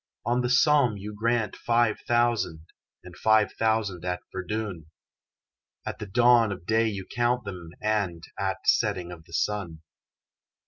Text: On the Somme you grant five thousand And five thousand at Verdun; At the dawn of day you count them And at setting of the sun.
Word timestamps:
On 0.25 0.41
the 0.41 0.49
Somme 0.49 0.97
you 0.97 1.13
grant 1.13 1.55
five 1.55 1.99
thousand 2.07 2.65
And 3.03 3.15
five 3.15 3.53
thousand 3.53 4.03
at 4.03 4.21
Verdun; 4.33 4.87
At 5.85 5.99
the 5.99 6.07
dawn 6.07 6.51
of 6.51 6.65
day 6.65 6.87
you 6.87 7.05
count 7.05 7.43
them 7.45 7.69
And 7.79 8.23
at 8.35 8.57
setting 8.67 9.11
of 9.11 9.25
the 9.25 9.33
sun. 9.33 9.83